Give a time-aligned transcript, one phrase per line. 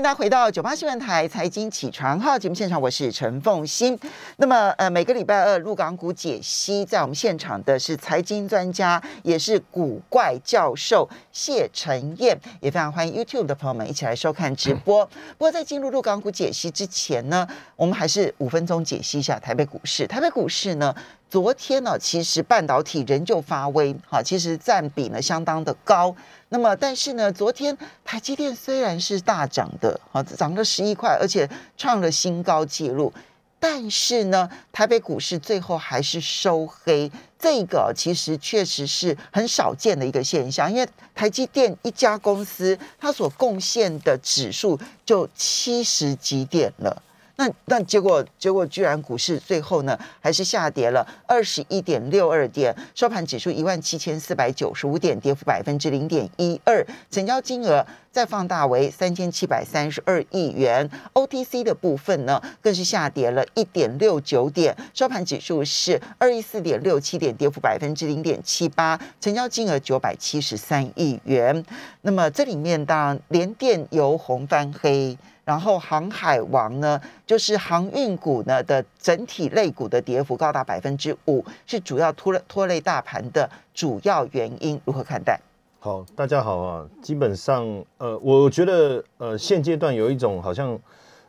[0.00, 3.98] 大家回到九八新闻台财经起床号节目现场，我是陈凤欣。
[4.38, 15.04] 那么，呃，每个礼拜二入港股解析，在我们现场的是财经专家，也是古怪教授谢晨燕，也非常欢迎 YouTube 的朋友们一起来收看直播。
[15.36, 17.46] 不过，在进入入港股解析之前呢，
[17.76, 20.06] 我们还是五分钟解析一下台北股市。
[20.06, 20.94] 台北股市呢？
[21.30, 26.14] 昨天呢，其实半导体仍旧发威，哈，其实占比呢相当的高。
[26.48, 33.12] 那么，但是呢，昨天台积电虽然是大涨的，哈，涨了十一块，而且创了新高纪录，
[33.60, 37.08] 但是呢，台北股市最后还是收黑。
[37.38, 44.76] 这个其实确实是很少见的一个现象，因为台积电一家公司，它所贡献的指数
[45.06, 47.00] 就七十几点了。
[47.40, 60.90] 那那结果结果居然股市最后呢还是下跌了二十一点六二点，收盘指数一万七千四百九十五点，跌幅百分之零点一二，成交金额再放大为三千七百三十二亿元。
[61.14, 71.64] OTC 的部分呢更是下跌了一点六九点，收盘指数是二一四点六七点，跌幅百分之零点七八，成交金额九百七十三亿元。
[72.02, 75.16] 那么这里面当然连电由红翻黑。
[75.50, 84.80] 然后航海王呢，就是航运股呢的整体类股的跌幅高达百分之五，是主要拖累拖累大盘的主要原因。
[84.84, 85.40] 如何看待？
[85.80, 86.86] 好，大家好啊。
[87.02, 87.66] 基本上，
[87.98, 90.78] 呃，我觉得，呃，现阶段有一种好像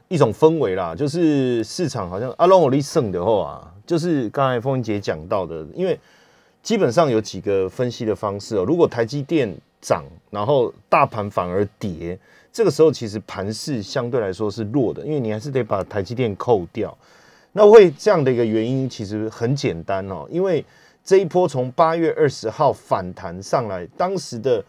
[0.08, 6.00] 一种氛围啦，就是市场好像阿龙我力胜的话啊，就是刚才凤英姐讲到的，因为
[6.62, 8.64] 基本上有几个分析的方式哦。
[8.64, 12.20] 如果台积电涨，然后大盘反而跌。
[12.54, 16.96] 这个时候其实盘势相对来说是弱的，因为你还是得把台积电扣掉。
[17.54, 20.64] 那会这样的一个原因其实很简单哦，因为
[21.04, 24.64] 这一波从八月二十号反弹上来，当时的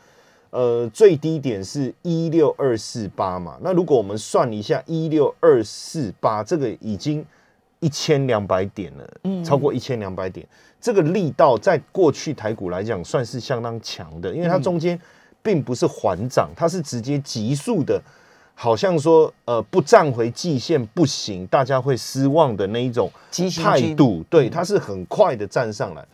[0.50, 3.58] 呃最低点是一六二四八嘛。
[3.61, 7.24] 那如果我们算一下一六二四八，这个已经
[7.80, 10.46] 一千两百点了，嗯，超过一千两百点，
[10.80, 14.96] 这个力道在过去台股来讲算是相当强的，因为它中间。
[15.42, 18.01] 并不是缓涨，它是直接急速的，
[18.55, 23.11] 好像说呃不站回季线不行，大家会失望的那一种
[23.63, 24.25] 态度。
[24.31, 26.07] 对，它是很快的站上来。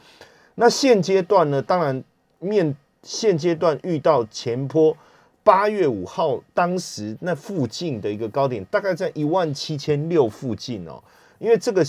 [0.54, 1.62] 那现阶段呢？
[1.62, 2.02] 当然
[2.38, 4.96] 面现阶段遇到前坡
[5.44, 11.02] 八月五号当时那附近的一个高点，大概在一万七千六附近哦，
[11.38, 11.84] 因为这个。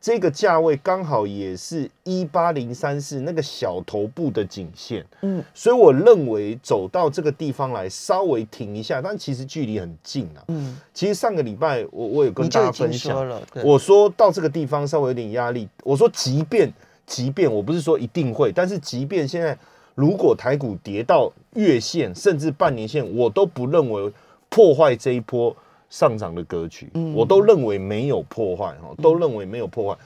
[0.00, 16.72] 这个价位刚好也是一八零三四那个小头部的颈线，嗯，所以我认为走到这个地方来稍微停一下，但其实距离很近啊，嗯，其实上个礼拜我我有跟大家分享了，我说到这个地方稍微有点压力，我说即便
[17.04, 19.58] 即便我不是说一定会，但是即便现在
[19.96, 24.12] 如果台股跌到月线甚至半年线，我都不认为
[24.48, 25.56] 破坏这一波。
[25.90, 29.98] 上涨的格局，我都认为没有破坏哈，都认为没有破坏。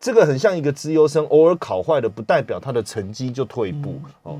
[0.00, 4.38] 这个很像一个资优生，偶尔考坏了，不代表他的成绩就退步哦。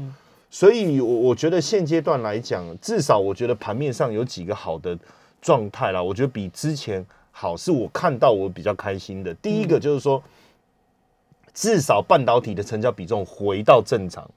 [0.51, 4.99] 所以，我我觉得现阶段来讲，至少我觉得盘面上有几个好的
[5.43, 6.03] 状态啦。
[6.03, 9.35] 我觉得比之前好，是我看到我比较开心的。
[9.35, 10.23] 第一个就是说，
[11.53, 14.29] 至少半导体的成交比重回到正常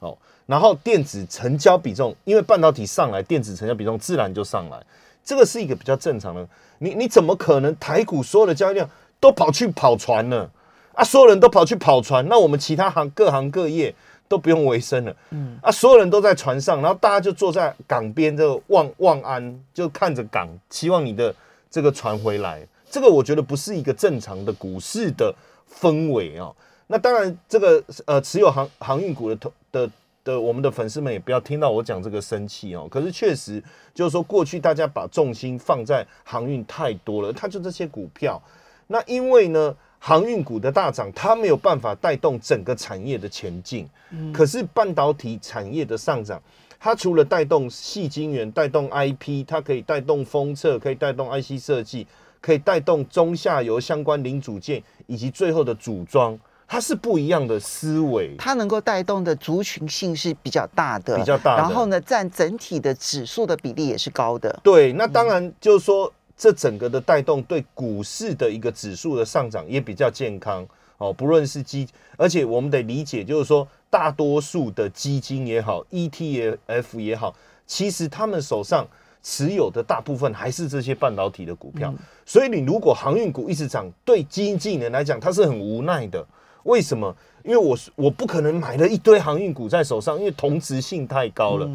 [0.00, 4.82] 哦，然后电子成交比重，因为半导体上来，电子成交比重自然就上来。
[5.24, 6.46] 这个是一个比较正常的，
[6.78, 8.88] 你你怎么可能台股所有的交易量
[9.20, 10.50] 都跑去跑船呢？
[10.94, 13.94] 啊，所有人都跑去跑船，那我们其他行各行各业
[14.28, 15.16] 都不用维生了。
[15.30, 21.34] 嗯，啊，所有人都在船上，然后大家就坐在港边这个望望安，就看着港，期望你的
[21.70, 22.66] 这个船回来。
[22.90, 25.34] 这个我觉得不是一个正常的股市的
[25.80, 26.52] 氛围啊。
[26.88, 29.88] 那当然，这个呃持有航航运股的投的。
[30.24, 32.86] 的我们的粉丝们也不要听到我讲这个生气哦。
[32.90, 33.62] 可是确实
[33.94, 38.40] 就是说，过去大家把重心放在航运太多了，它就这些股票。
[38.86, 43.88] 那因为呢，航运股的大涨，它没有办法带动整个产业的前进。
[44.10, 44.32] 嗯。
[44.32, 46.42] 可是半导体产业的上涨，
[46.78, 52.06] 它除了带动细晶圆、带动 IP，它可以带动封测，可以带动 IC 设计，
[52.40, 56.38] 可以带动中下游相关零组件，以及最后的组装。
[56.72, 61.58] 它是不一样的思维，它能够带动的族群性是比较大的，比较大。
[61.58, 64.58] 然后呢，占整体的指数的比例也是高的。
[64.62, 70.66] 对，那当然就是说，这整个的带动对股市的一个指数的上涨也比较健康
[70.96, 71.12] 哦。
[71.12, 71.86] 不论是基，
[72.16, 77.34] 而且我们得理解，就是说，大多数的基金也好，ETF 也好，
[77.66, 78.88] 其实他们手上
[79.22, 81.92] 持有的大部分还是这些半导体的股票。
[82.24, 86.26] 所以，你如果航运股一直涨，对基金经理人来讲，他是很无奈的。
[86.64, 87.14] 为什么？
[87.44, 91.68] 因为我我不可能买了一堆航运股在手上，因为同质性太高了。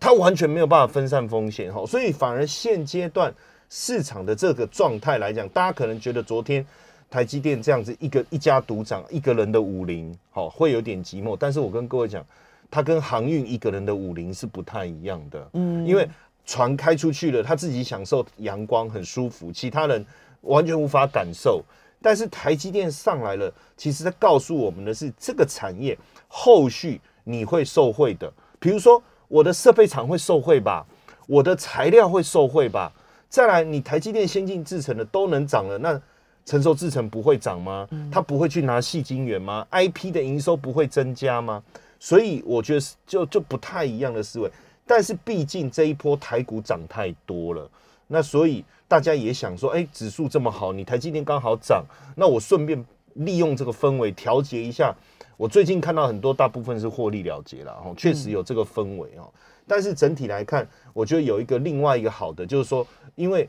[0.00, 3.32] 它完全没有办法分散风险哈，所以反而现阶段
[3.70, 6.64] 市场的这个状态来讲，大家可能觉得昨天
[7.08, 11.36] 台积电这样子一个一家独掌一个人的武林，好会有点寂寞。
[11.38, 12.24] 但是我跟各位讲，
[12.70, 16.08] 它跟航运一个人的武林是不太一样的，嗯，因为
[16.44, 20.04] 船开出去了，他自己享受阳光很舒服，其他人
[20.42, 21.64] 完全无法感受。
[22.04, 25.98] 但是台积电上来了，其实在告诉我们的是，这个产业
[26.28, 28.30] 后续你会受惠的，
[28.60, 29.02] 比如说。
[29.26, 30.86] 我的设备厂会受惠吧，
[31.26, 32.92] 我的材料会受惠吧。
[33.28, 36.00] 再来，你台积电先进制程的都能涨了，那
[36.44, 37.88] 成熟制程不会涨吗？
[38.12, 41.60] 它不会去拿细晶圆吗？IP 的营收不会增加吗？
[41.98, 44.48] 所以我觉得就就不太一样的思维。
[44.86, 47.68] 但是毕竟这一波台股涨太多了，
[48.08, 51.84] 那所以大家也想说，哎，指数这么好，你台积电刚好涨，
[52.16, 52.84] 那我顺便
[53.14, 54.94] 利用这个氛围调节一下。
[55.36, 59.28] 我最近看到很多，大部分是获利了结了，哦，确实有这个氛围哦。
[59.66, 62.86] 但是整体来看，我觉得有一个另外一个好的，就是说，
[63.16, 63.48] 因为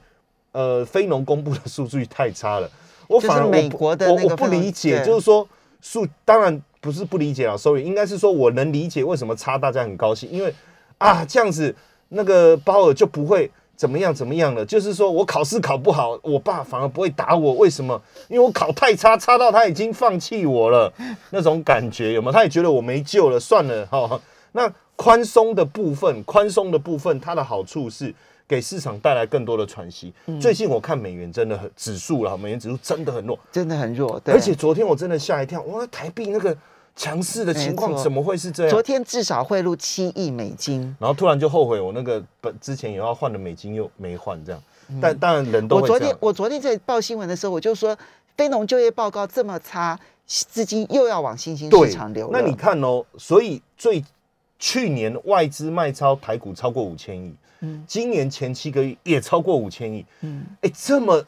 [0.51, 2.71] 呃，非农公布的数据太差了，
[3.07, 5.47] 我反而美国的我我不理解，就是说
[5.79, 10.51] 数当然不是不理解啊，sorry，应该是说我能理解为什么差，大家很高兴，因为
[10.97, 11.75] 啊这样子
[12.09, 13.51] 那个鲍尔就不会。
[13.75, 14.13] 怎么样？
[14.13, 14.65] 怎么样了？
[14.65, 18.01] 就是说我考试考不好，我爸反而不会打我，为什么？
[18.29, 20.91] 因为我考太差，差到他已经放弃我了，
[21.31, 22.31] 那种感觉有没有？
[22.31, 24.19] 他也觉得我没救了，算了哈。
[24.53, 28.13] 那宽松的部分，宽松的部分，它的好处是
[28.47, 30.13] 给市场带来更多的喘息。
[30.39, 34.21] 最近我看美元真的很指数了，美元指数真的很弱，真的很弱。
[34.25, 36.55] 而且昨天我真的吓一跳，哇，台币那个。
[36.95, 38.71] 强势的情况怎么会是这样？
[38.71, 44.61] 昨天至少汇入七亿美金，然后突然就后悔，我那个本之前也要换的美金又没换，这样。
[45.01, 47.97] 但当然人都我昨天我昨天在报新闻的时候，我就说
[48.37, 52.29] 非农就业报告这么差，资金又要往新兴市场流。
[52.31, 54.01] 那你看哦，所以最
[54.57, 61.25] 去年外资卖超台股超过五千亿，嗯，今年前七个月也超过五千亿，嗯，哎，这么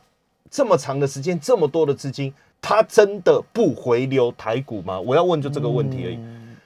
[0.49, 2.33] 这么长的时间，这么多的资金。
[2.67, 4.99] 他真的不回流台股吗？
[4.99, 6.19] 我要问就这个问题而已。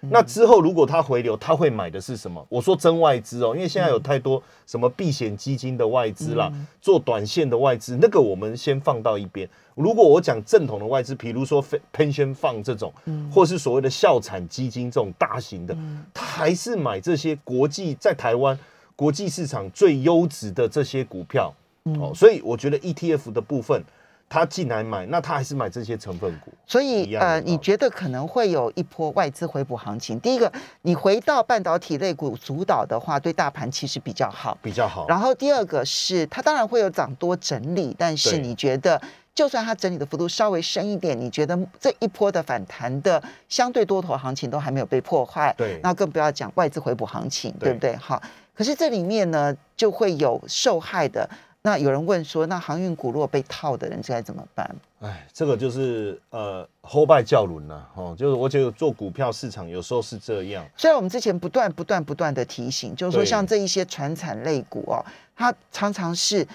[0.09, 2.44] 那之后如果他回流，他会买的是什么？
[2.50, 6.51] 我说真外资哦，因为现在有太多什么避险基金的外资啦，
[6.81, 9.48] 做短线的外资，那个我们先放到一边。
[9.75, 11.63] 如果我讲正统的外资，比如说
[11.94, 12.92] pension fund 这种，
[13.31, 15.77] 或是所谓的校产基金这种大型的，
[16.12, 18.57] 他还是买这些国际在台湾
[18.95, 21.54] 国际市场最优质的这些股票。
[22.00, 23.83] 哦，所以我觉得 ETF 的部分。
[24.31, 26.54] 他进来买，那他还是买这些成分股。
[26.66, 30.18] 所以呃，你觉得可能会有一波外资回补行情？
[30.22, 30.50] 第一个，
[30.83, 35.06] 你回到半导体类股主导的话，对大盘其实比较好，比较好。
[35.10, 39.01] 然后第二个是，它当然会有涨多整理，但是你觉得，
[39.36, 47.94] 就算它整理的幅度稍微深一点，你觉得这一波的反弹的相对多头行情都还没有被破坏，对，那更不要讲外资回补行情，对不对？
[47.98, 48.24] 好，
[48.56, 51.30] 可是这里面呢，就会有受害的。
[51.63, 54.75] 那有人问说，那航运股如果被套的人，该怎么办？
[55.00, 60.66] 哎，这个就是呃，后拜教轮呐，哦，就是我觉得做股票市场有时候是这样。
[60.75, 65.06] 虽然我们之前不断不断不断的提醒，就是说像这一些船产类股哦，
[65.36, 66.48] 它常常是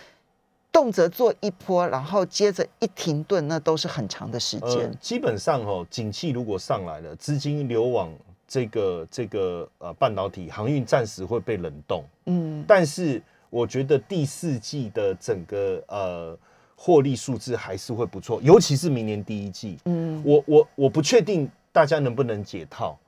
[0.72, 4.92] 动辄做一波，然后接着一停顿，那都是很长的时间。
[5.00, 8.12] 基本上哦，景气如果上来了，资金流往
[8.48, 13.22] 这个这个呃半导体航运暂时会被冷冻，嗯，但是。
[13.56, 16.38] 我觉得第四季的整个呃
[16.74, 19.78] 获利数字还是会不错，尤其是明年第一季。
[19.86, 22.98] 嗯，我我我不确定大家能不能解套，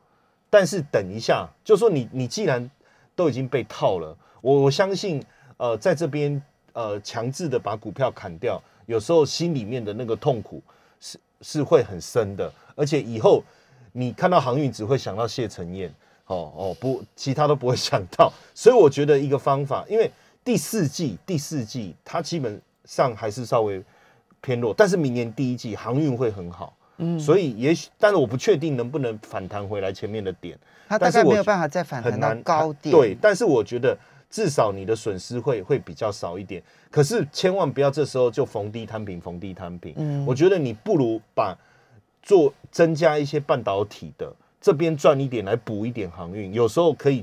[0.49, 2.71] 但是等一下，就说你你既然
[3.15, 5.23] 都已经被套了，我我相信
[5.59, 10.63] 呃在这边呃强制的把股票砍掉，有时候心里面的那个痛苦
[10.99, 13.45] 是是会很深的，而且以后
[13.93, 15.93] 你看到航运只会想到谢承彦，
[16.25, 20.11] 哦哦不，其他都不会想到，所以我觉得一个方法，因为。
[20.49, 23.85] 第四季，第四季它基本上还是稍微
[24.41, 33.95] 偏弱，但是明年第一季航运会很好，嗯，所以也许，但是我不确定能不能反弹回来前面的点，它大概没有办法再反弹到高点，对，但是我觉得
[34.31, 41.55] 至少你的损失会会比较少一点，可是千万不要这时候就逢低摊平，逢低摊平，嗯，我觉得你不如把
[42.23, 47.23] 做增加一些半导体的这边赚一点来补一点航运，有时候可以。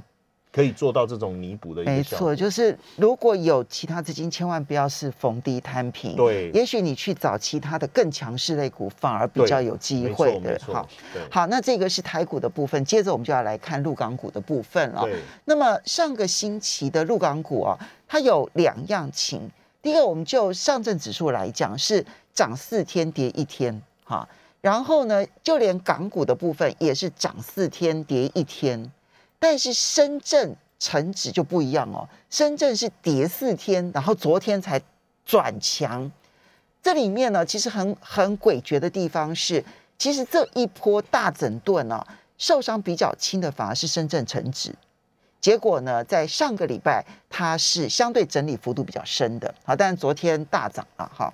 [0.55, 6.15] 可以做到这种弥补的一个没错，就是如果有其他资金，千万不要是逢低摊平。
[6.15, 10.57] 对，也许你去找其他的更强势类股，反而比较有机会的。
[10.65, 10.87] 好，
[11.29, 15.05] 好，那这个是台股的部分，接着我们就要来看陆港股的部分了。
[15.43, 19.51] 那么上个星期的陆港股啊，它有两样情。
[19.81, 24.25] 第一个，我们就上证指数来讲，是涨四天跌一天，哈。
[24.61, 28.89] 然后呢，就连港股的部分也是涨四天跌一天。
[29.47, 34.81] 但是深圳成指就不一样哦，深圳是跌四天，然后昨天才
[35.23, 36.11] 转强。
[36.81, 39.63] 这里面呢，其实很很诡谲的地方是，
[39.99, 42.03] 其实这一波大整顿呢，
[42.39, 44.73] 受伤比较轻的反而是深圳成指。
[45.39, 51.31] 结果呢，在上个礼拜它是相对整理幅度比较深的，好，但昨天大涨了哈。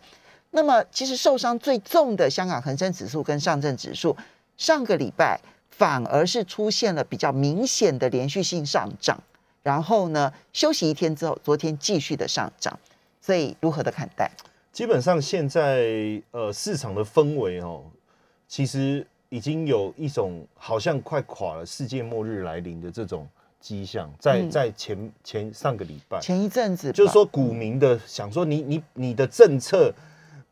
[0.50, 4.18] 那么其实受伤最重的香港恒生指数跟上证指数，
[4.58, 5.40] 上个礼拜
[5.72, 9.20] 反而是出现了比较明显的连续性上涨，
[9.64, 12.80] 然后呢休息一天之后，昨天继续的上涨，
[13.20, 14.30] 所以如何的看待？
[14.72, 17.84] 基本上现在呃市场的氛围哦，
[18.48, 23.28] 其实已经有一种好像快垮了、世界末日来临的这种
[23.60, 29.94] 迹象，在在前前上个礼拜前一阵子，就是说股民的想说你你你的政策。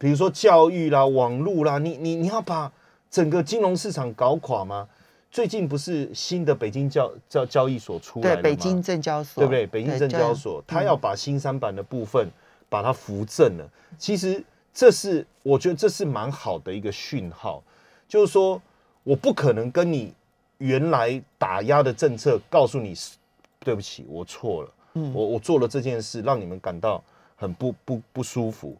[0.01, 2.71] 比如说教育啦、网络啦，你你你要把
[3.11, 4.87] 整个金融市场搞垮吗？
[5.31, 8.41] 最近不是新的北京交交交易所出来了吗？
[8.41, 9.67] 北京证交所，对不对？
[9.67, 12.27] 北京证交所，他要把新三板的部分
[12.67, 13.69] 把它扶正了。
[13.97, 14.43] 其实
[14.73, 17.61] 这是我觉得这是蛮好的一个讯号，
[18.07, 18.59] 就是说
[19.03, 20.13] 我不可能跟你
[20.57, 22.95] 原来打压的政策告诉你，
[23.59, 27.03] 对不起，我错了，嗯，我我做了这件事，让你们感到
[27.35, 28.75] 很不不不舒服。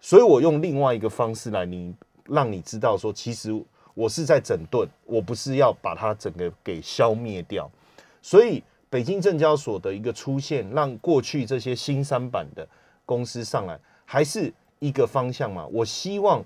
[0.00, 1.94] 所以我用另外一个方式来，你
[2.26, 3.50] 让你知道说，其实
[3.94, 7.70] 我是在整顿，我不是要把它整个给消灭掉。
[8.20, 12.66] 所以北京证交所的一个出现，让过去这些新三板的
[13.06, 15.66] 公司上来，还是一个方向嘛。
[15.72, 16.44] 我希望，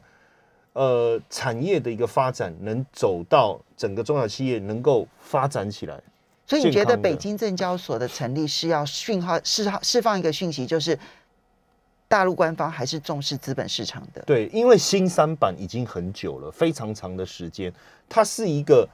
[0.72, 6.00] 呃，产业的一个发展能走到整个中小企业能够发展起来。
[6.46, 10.98] 所以你觉得北京证交所的成立是要讯号释释放一个讯息，就是？
[12.08, 17.70] 大陆官方还是重视资本市场的，对，因为新三板已经很久了，非常长的时间，
[18.08, 18.88] 它是一个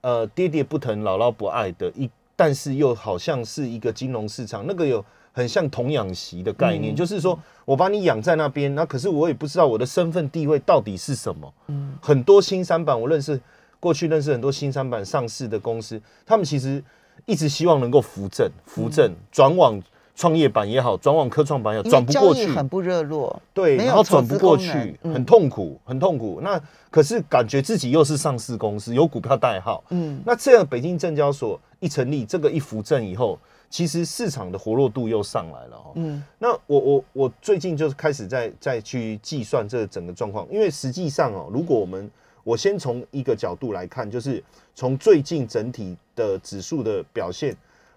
[0.00, 11.52] 呃爹爹不疼、姥姥不爱的一，但是又好像是一个金融市场，那个有很像童养媳的概念，就是说我把你养在那边，那可是我也不知道我的身份地位到底是什么。
[11.66, 13.38] 嗯，很多新三板，我认识
[13.78, 16.82] 过去认识很多新三板上市的公司，他们其实
[17.26, 19.78] 一直希望能够扶正、扶正、转往。
[20.16, 23.40] 创业板也好，转往科创板也好，转不过去，很不热络。
[23.52, 26.40] 对，然后转不过去，很痛苦，很痛苦。
[26.42, 26.58] 那
[26.90, 29.84] 可是感觉自己又是上市公司，有股票代号。
[29.90, 35.76] 嗯，那这样北京证交所一成立，这个一扶正以后，其实市场的活络度又上来了。
[35.96, 42.10] 嗯，那我我我最近就是开始在再去计算这整个状况，因为实际上哦，如果我们
[42.42, 44.42] 我先从一个角度来看，就是
[44.74, 47.54] 从最近整体的指数的表现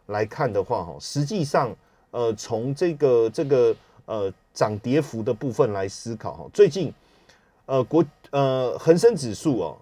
[0.07, 1.73] 来看的话，哈，实际上。
[2.11, 3.75] 呃，从这个这个
[4.05, 6.91] 呃涨跌幅的部分来思考哈，最近
[7.65, 9.77] 呃国呃恒生指数哦，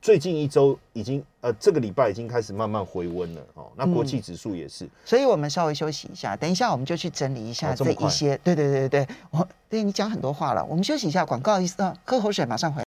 [0.00, 12.82] 最近一周已经呃这个礼拜已经开始慢慢回温了哦，那国际指数也是，所以我们稍微休息一下，等一下我们就去整理一下这一些，对对对对对，我对你讲很多话了，我们休息一下，广告意思啊，喝口水，马上回。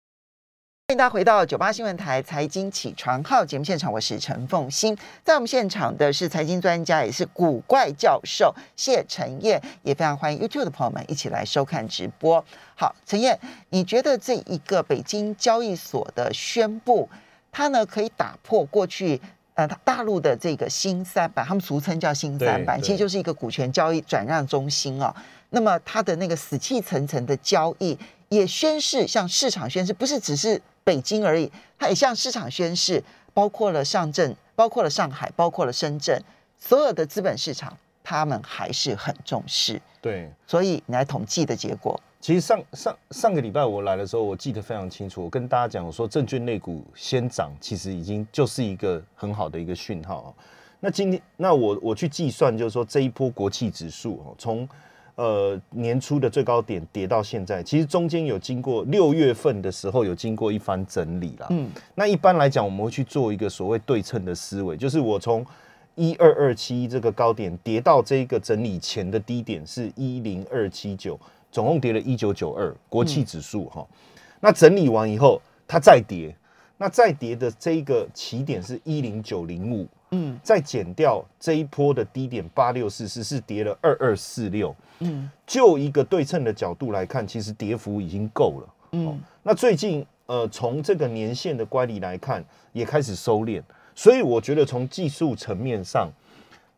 [0.98, 12.44] 大家回到九八新闻台财经起床号节目现场，我是陈凤欣，在我们现场的是财经专家，也是古怪教授谢晨燕，也非常欢迎 YouTube 的朋友们一起来收看直播。
[12.74, 13.38] 好，陈燕，
[13.70, 17.08] 你觉得这一个北京交易所的宣布，
[17.52, 19.20] 它呢可以打破过去
[19.54, 25.14] 呃大陆的这个新三板，他们俗称叫新三板，其实就是一个股权交易转让中心哦。
[25.50, 27.96] 那么它的那个死气沉沉的交易，
[28.30, 30.60] 也宣示向市场宣示，不是只是。
[30.88, 33.04] 北京而已，它也向市场宣示，
[33.34, 36.18] 包括了上证，包括了上海，包括了深圳，
[36.58, 39.78] 所有的资本市场，他们还是很重视。
[40.00, 50.34] 对，所以你来统计的结果，其实上上上个礼拜我来的时候，我记得非常清楚，我跟大家讲，我说证券类股先涨，其实已经就是一个很好的一个讯号。
[50.80, 54.66] 那今天，那我我去计算，就是说这一波国企指数哦，从
[55.18, 61.48] 呃，年初的最高点跌到现在，其实中间有经过六月份的时候有经过一番整理啦。
[61.50, 65.44] 嗯，那一般来讲，我们会去做一个所谓对称的思维，就是我从
[65.96, 71.18] 一二二七这个高点跌到这个整理前的低点是一零二七九，
[71.50, 73.84] 总共跌了一九九二，国企指数哈。
[74.38, 76.32] 那整理完以后，它再跌，
[76.76, 79.84] 那再跌的这个起点是一零九零五。
[80.10, 93.62] 嗯，再减掉这一波的低点八六四四是跌了二二四六，嗯，就一个对称的角度来看，其实跌幅已经够了，嗯，那最近呃从这个年限的乖离来看，也开始收敛，
[93.94, 96.10] 所以我觉得从技术层面上，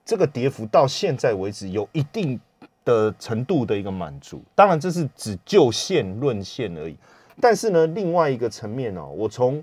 [0.05, 2.41] 这个跌幅到现在为止有一定
[2.85, 6.97] 的程度的一个满足，当然这是只就线论线而已，
[7.41, 9.63] 但是呢，另外一个层面哦，我从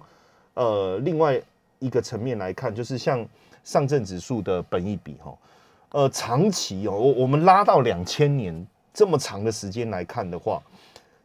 [0.54, 1.38] 呃另外
[1.80, 3.28] 一个层面来看，就是像。
[3.68, 5.38] 上证指数的本益比哈，
[5.92, 10.64] 呃长期哦，我我们拉到两千年这么长的时间来看的话，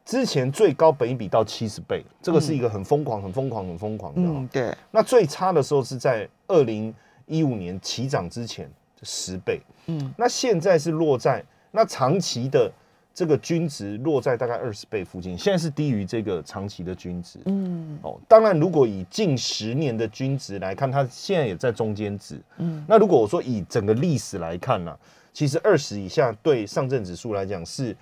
[0.05, 4.35] 之前最高本益比到七十倍，这个是一个很疯狂、很疯狂、很疯狂的、哦。
[4.39, 6.93] 嗯，对，那最差的时候是在二零
[7.27, 8.69] 一五年起涨之前
[9.05, 12.69] 十倍，嗯，那现在是落在那长期的
[13.15, 17.39] 这个均值落在大概二十倍附近，现在是低于这个长期的均值。
[17.45, 22.41] 嗯哦，当然，如果以近十年的均值来看，它现在也在中间值。
[22.57, 24.97] 嗯，那如果我说以整个历史来看呢、
[25.33, 27.95] 其实二十以下对上证指数来讲是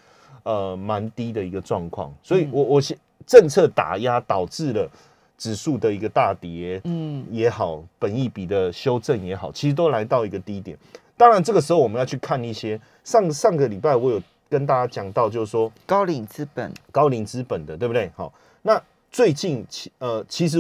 [0.45, 4.89] 呃蛮低的一个状况，所以我我现政策打压导致了
[5.37, 10.79] 指数的一个大跌，嗯也好，本益比的修正也好，其实都来到一个低点。
[11.17, 18.11] 当然，这个时候我们要去看一些上上个礼拜我有跟大家讲到，就是说高瓴资本，高龄资本的，对不对？
[18.17, 18.31] 好，
[18.63, 20.59] 那最近其呃其实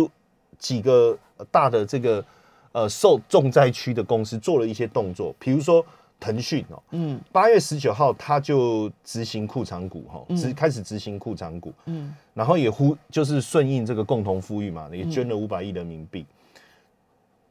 [0.59, 1.19] 几个
[1.51, 2.25] 大的这个
[2.71, 5.85] 呃受重灾区的公司做了一些动作，比如说
[6.21, 7.21] 腾讯哦，嗯。
[7.33, 12.15] 八月十九号它就执行库藏股哈，执开始执行库藏股，嗯。
[12.33, 16.25] 然后也呼就是顺应这个共同富裕嘛，也捐了五百亿人民币。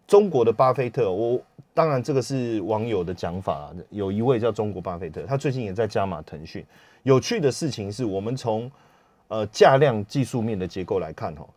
[0.07, 1.39] 中国的巴菲特，我
[1.73, 6.65] 当然这个是网友的讲法啦，有一位叫中国巴菲特，他最近也在加码腾讯。
[7.03, 8.69] 有趣的事情是我们从
[9.29, 11.47] 呃价量技术面的结构来看哈，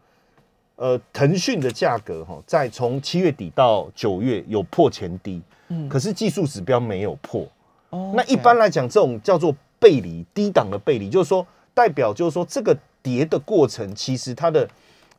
[0.76, 7.46] 呃腾讯的价格哈，在从七月底到九月有破前低，嗯，可是技术指标没有破。
[7.90, 14.68] 哦那一般来讲，这种叫做背离，低档的背离，就是说代表就是说这个跌的过程，其实它的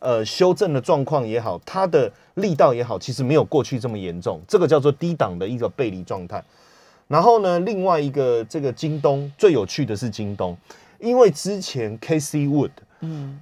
[0.04, 6.44] 呃修正的状况也好，它的力道也好，其实没有过去这么严重，这个叫做低档的一个背离状态。
[7.08, 10.58] 然后呢，另外一个这个京东最有趣的是京东，
[11.00, 13.40] 因为之前 K C Wood 嗯。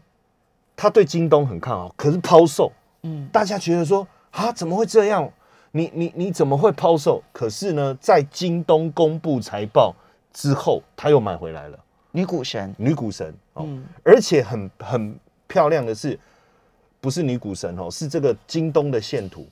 [0.73, 2.71] 他对京东很看好，可是抛售，
[3.03, 3.27] 嗯。
[3.31, 5.29] 大家觉得说啊，怎么会这样？
[5.73, 7.21] 你你你怎么会抛售？
[7.31, 9.93] 可是呢，在京东公布财报
[10.33, 11.79] 之后，他又买回来了，
[12.11, 13.85] 女股神，女股神哦，嗯。
[14.03, 15.15] 而且很很
[15.47, 16.19] 漂亮的是，
[17.01, 19.46] 不是女股神哦，是这个京东的线图，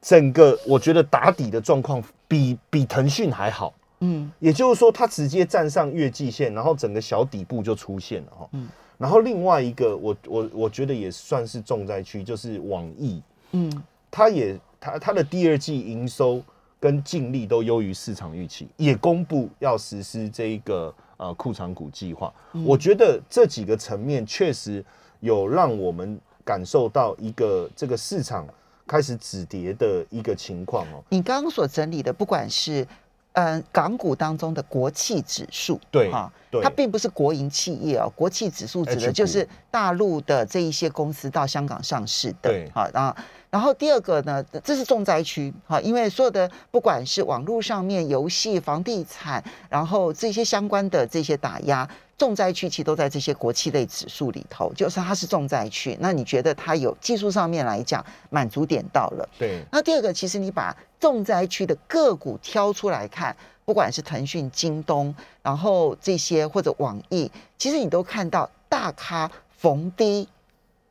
[0.00, 3.74] 整个我觉得打底的状况比比腾讯还好。
[4.00, 8.48] 嗯也就是说，它直接站上月季线，然后整个小底部就出现了哈。
[8.52, 8.68] 嗯
[8.98, 13.22] 然后另外一个，我我我觉得也算是重灾区，就是网易，
[13.52, 16.42] 嗯它也它它的第二季营收
[16.78, 22.32] 跟净利都优于市场预期，也公布要实施这一个呃库藏股计划。
[22.64, 24.82] 我觉得这几个层面确实
[25.20, 28.46] 有让我们感受到一个这个市场
[28.86, 31.02] 开始止跌的一个情况哦。
[31.08, 32.86] 你刚刚所整理的，不管是
[33.32, 36.62] 嗯、呃港股当中的国企指数，对哈，对。
[36.62, 42.70] 它并不是国营企业哦，国企指数指的就是大陆的这一些公司到香港上市的，对。
[42.72, 43.14] 好，然后
[43.56, 51.88] 然后第二个呢，这是重灾区，哈，因为所有的不管是网络上面游戏、房地产，然后这些相关的这些打压。
[52.18, 55.96] 重灾区其实都在这些国企类指数里头，就是它是重灾区。
[56.00, 59.26] 那你觉得它有技术上面来讲满足点到了？
[59.38, 70.28] 对，那第二个，其实你把重灾区的个股挑出来看，不管是腾讯、京东，然后这些或者网易，其实你都看到大咖逢低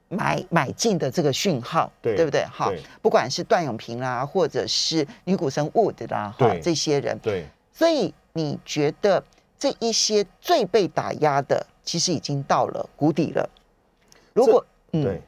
[0.09, 2.45] 买买进的这个讯号，对对不对？
[2.45, 7.47] 哈，不管是段永平啦，或者是女股神 Wood 啦，哈对，这些人，对。
[7.73, 9.21] 所以你觉得
[9.59, 13.49] 这一些最被打压的，其实已经到了谷底了。
[14.33, 15.21] 如果嗯对，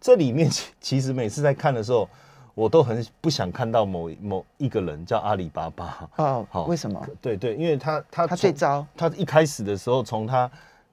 [0.00, 2.08] 这里面其其实每次在看的时候，
[2.54, 6.08] 我都很不想看到某某一个人叫阿里巴巴。
[6.16, 8.86] 哦好，为什么对对，因为他他他最从糟？
[8.96, 10.48] 他一开始的时候，从他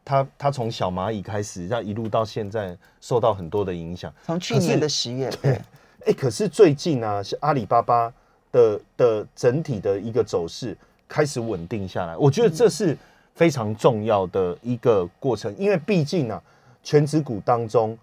[0.09, 4.11] 他他从小蚂蚁开始，要一路到现在受到很多的影响。
[4.25, 5.61] 从去年的十月，对，
[6.07, 8.11] 哎，可是最近啊，是阿里巴巴
[8.51, 10.75] 的的整体的一个走势
[11.07, 12.97] 开始稳定下来，我觉得这是
[13.35, 16.41] 非常重要的一个过程，因为毕竟啊，
[16.81, 17.95] 全指股当中，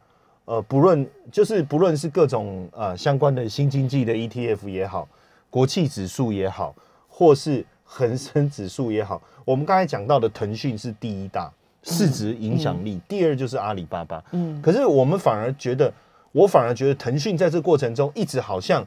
[0.45, 5.09] 呃，不论就是不论是各种呃相关的新经济的 ETF 也好，
[5.51, 6.73] 国企指数也好，
[7.09, 11.53] 或是恒生指数也好，我们刚才讲到的腾讯是第一大
[11.87, 14.61] 市值影响力，第二就是阿里巴巴，嗯。
[14.61, 15.93] 可是我们反而觉得，
[16.33, 18.85] 我反而觉得腾讯在这过程中一直好像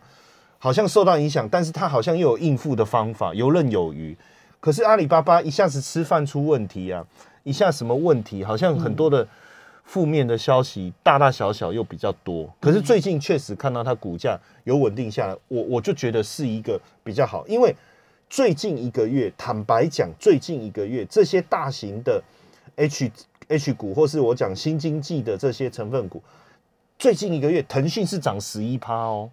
[0.58, 4.16] 好像受到影响，但是它好像又有应付的方法，游刃有余。
[4.60, 7.06] 可是阿里巴巴一下子吃饭出问题啊，
[7.44, 9.26] 一下什么问题，好像很多的
[9.86, 12.54] 负面的消息，大大小小又比较多。
[12.60, 17.74] 可是最近确实看到它股价有稳定下来，我我就觉得是一个比较好，因为
[18.30, 22.22] 最近一个月，坦白讲，最近一个月这些大型的
[22.76, 23.12] H
[23.48, 26.22] H 股，或是我讲新经济的这些成分股，
[26.98, 29.30] 最近一个月腾讯是涨十一趴哦，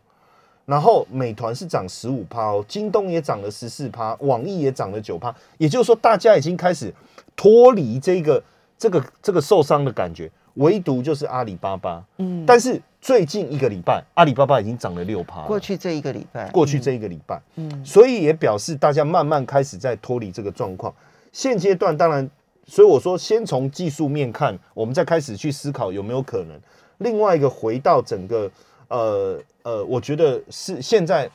[0.64, 6.92] 然后美团是涨十五趴哦，京东也涨了十四趴，网易也涨了九趴，也就是说大家已经开始
[7.36, 8.42] 脱离这个
[8.78, 20.92] 这个这个受伤的感觉，唯独就是阿里巴巴，嗯，但是最近一个礼拜，阿里巴巴已经涨了六趴，过去这一个礼拜，过去这一个礼拜，嗯，所以也表示大家慢慢开始在脱离这个状况。
[21.32, 22.28] 现阶段当然，
[22.66, 26.60] 所以我说先从技术面看，我们再开始去思考有没有可能。
[26.98, 28.50] 另外一个回到整个
[28.88, 31.30] 呃呃，我觉得是现在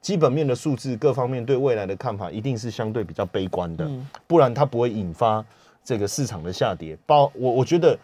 [0.00, 3.88] 基本面的数字各方面对未来的看法一定是相对比较悲观的，
[4.26, 5.44] 不然它不会引发
[5.82, 6.96] 这个市场的下跌。
[7.06, 7.98] 包我我觉得，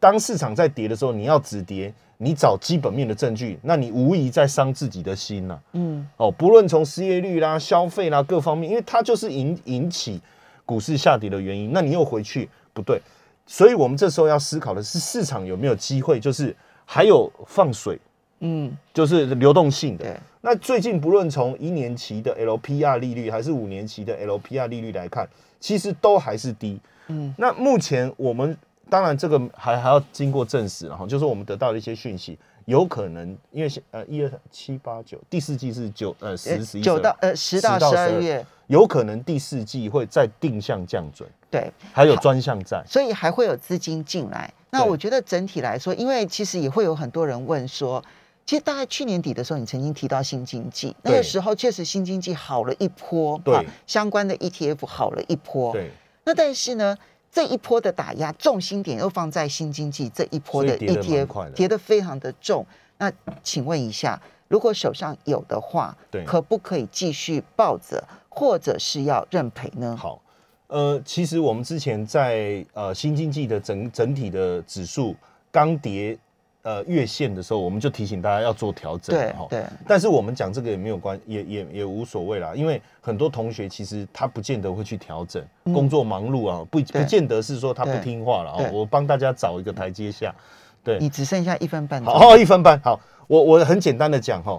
[0.00, 5.58] 当市场在跌的时候，你要止跌，你找基本面的证据，那你无疑在伤自己的心呐。
[5.72, 10.20] 嗯，哦，不论从失业率啦、消费啦各方面，因为它就是引引起
[10.64, 11.72] 股市下跌的原因。
[11.72, 13.00] 那你又回去不对，
[13.46, 17.98] 所以我们这时候要思考的是市场有没有机会，就是还有放水。
[18.40, 20.20] 嗯，就是流动性的。
[20.42, 25.26] 那最近不论从一年期的 LPR 利率还是五年期的 LPR 利率来看，
[25.58, 26.78] 其实都还是低。
[27.06, 28.54] 嗯，那目前我们
[28.90, 38.10] 当然这个还还要经过证实，然后就是我们得到的一些讯息，有可能因为呃一二七八九第四季是九呃十十一九到呃十到十二。
[38.20, 41.28] 月，有可能第四季会再定向降准。
[41.50, 44.52] 对，还有专项债，所以还会有资金进来。
[44.70, 48.02] 那我觉得整体来说，因为其实也会有很多人问说。
[48.46, 53.66] 其实大概去年底的时候，你曾经提到新经济，那个时候确实新经济好了一波，对。
[53.86, 55.90] 相关的 ETF 好了一波，对。
[56.24, 56.94] 那但是呢，
[57.34, 62.64] 这一波的打压重心点又放在新经济这一波的 ETF，跌得非常的重。
[62.98, 69.96] 那请问一下，如果手上有的话，对，可不可以继续抱着，或者是要认赔呢？
[69.96, 70.22] 好，
[70.68, 75.16] 呃，其实我们之前在呃新经济的整整体的指数
[75.50, 76.16] 刚跌。
[76.64, 79.64] 呃，月线的时候，我们就提醒大家要做调整，对对。
[79.86, 88.70] 但是我们讲这个也没有关，也也也无所谓啦，因为很多同学其实他不见得会去调整，工作忙碌啊，不不见得是说他不听话了哦。
[88.72, 90.34] 我帮大家找一个台阶下，
[90.82, 90.98] 对。
[90.98, 92.80] 你只剩下一分半，好，一分半。
[92.80, 94.58] 好，我我很简单的讲哈，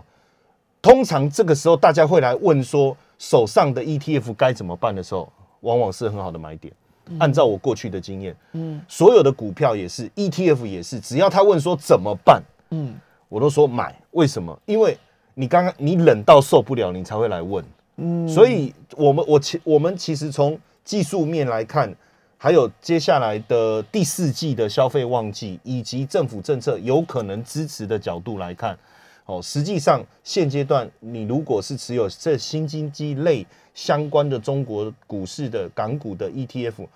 [0.84, 5.28] 通常这个时候大家会来问说，手上的 ETF 该怎么办的时候，
[5.62, 6.72] 往往是很好的买点。
[7.20, 12.42] 按照我过去的经验，嗯，所有的股票也是，ETF 也是，只要他问说怎么办，
[12.72, 12.94] 嗯，
[13.30, 13.96] 我都说买。
[14.12, 14.58] 为什么？
[14.66, 14.98] 因为
[15.34, 17.64] 你刚刚你冷到受不了，你才会来问，
[17.98, 18.28] 嗯。
[18.28, 21.94] 所以，我们我其我们其实从技术面来看，
[22.38, 28.78] 还有接下来的第四季的消费旺季，以及政府政策有可能支持的角度来看，
[29.26, 33.46] 哦，实际上现阶段你如果是持有这新经济类。
[33.76, 36.88] 相关的中国股市的港股的 ETF，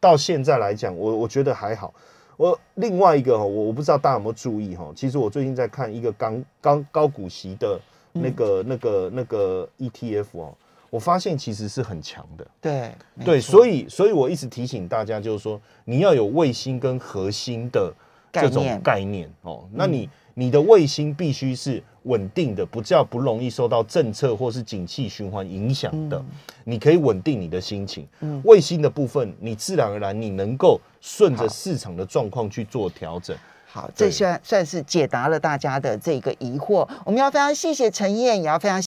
[0.00, 1.94] 到现在来讲，我我觉得还好。
[2.36, 7.80] 我另外一个哈，我我不知道大家有没有注意哈，其实我最近在看一个刚刚高股息的
[8.14, 10.52] 那个那个那个 ETF 哦，
[10.90, 12.44] 我发现其实是很强的。
[12.60, 12.92] 对
[13.24, 17.94] 对，所以所以我一直提醒大家，就是说你要有卫星跟核心的
[18.32, 20.10] 这种概念哦，那你。
[20.34, 26.22] 你的卫星必须是稳定的，不叫不容易受到政策或是景气循环影响的。
[26.64, 28.06] 你可以稳定你的心情。
[28.44, 33.36] 卫星的部分，你自然而然你能够顺着市场的状况去做调整。
[33.66, 36.88] 好，这算算是解答了大家的这个疑惑。
[37.04, 38.80] 我们要非常谢谢陈燕，也要非常。